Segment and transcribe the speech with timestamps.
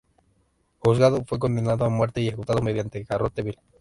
[0.79, 3.59] Juzgado, fue condenado a muerte y ejecutado mediante garrote vil.